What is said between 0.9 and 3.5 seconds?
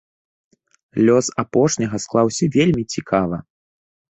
Лёс апошняга склаўся вельмі цікава.